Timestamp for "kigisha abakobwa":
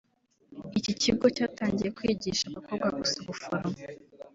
1.97-2.87